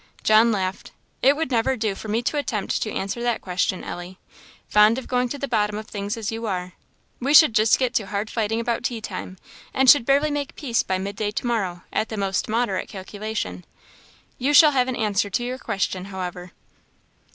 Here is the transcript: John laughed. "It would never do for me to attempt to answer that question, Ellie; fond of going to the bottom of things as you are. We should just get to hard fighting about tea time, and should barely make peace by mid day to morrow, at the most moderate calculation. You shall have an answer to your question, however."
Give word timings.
John 0.23 0.51
laughed. 0.51 0.93
"It 1.21 1.35
would 1.35 1.51
never 1.51 1.77
do 1.77 1.93
for 1.93 2.07
me 2.07 2.23
to 2.23 2.37
attempt 2.37 2.81
to 2.81 2.91
answer 2.91 3.21
that 3.21 3.39
question, 3.39 3.83
Ellie; 3.83 4.17
fond 4.67 4.97
of 4.97 5.07
going 5.07 5.29
to 5.29 5.37
the 5.37 5.47
bottom 5.47 5.77
of 5.77 5.85
things 5.85 6.17
as 6.17 6.31
you 6.31 6.47
are. 6.47 6.73
We 7.19 7.35
should 7.35 7.53
just 7.53 7.77
get 7.77 7.93
to 7.93 8.07
hard 8.07 8.27
fighting 8.27 8.59
about 8.59 8.83
tea 8.83 8.99
time, 8.99 9.37
and 9.75 9.87
should 9.87 10.03
barely 10.07 10.31
make 10.31 10.55
peace 10.55 10.81
by 10.81 10.97
mid 10.97 11.17
day 11.17 11.29
to 11.29 11.45
morrow, 11.45 11.83
at 11.93 12.09
the 12.09 12.17
most 12.17 12.49
moderate 12.49 12.89
calculation. 12.89 13.63
You 14.39 14.55
shall 14.55 14.71
have 14.71 14.87
an 14.87 14.95
answer 14.95 15.29
to 15.29 15.43
your 15.43 15.59
question, 15.59 16.05
however." 16.05 16.51